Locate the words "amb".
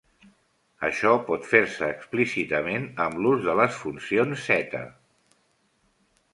3.07-3.21